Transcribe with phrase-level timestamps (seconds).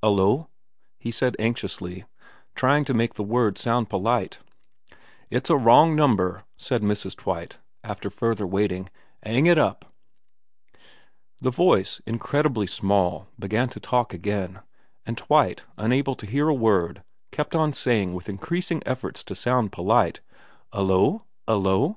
[0.00, 0.48] 301 VERA xxvn' 'Ullo?'
[1.00, 2.04] he said anxiously,
[2.54, 4.38] trying to make the word sound polite.'
[5.32, 7.16] It's a wrong number,' said Mrs.
[7.16, 8.88] Twite, after further waiting.'
[9.26, 9.92] 'Aiig it up.'
[11.40, 14.60] The voice, incredibly small, began to talk again,
[15.04, 17.02] and Twite, unable to hear a word,
[17.32, 20.20] kept on saying with increasing efforts to sound polite,'
[20.72, 21.24] 'Ullo?
[21.48, 21.96] 'Ullo?